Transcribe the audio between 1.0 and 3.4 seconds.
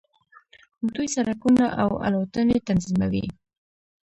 سړکونه او الوتنې تنظیموي.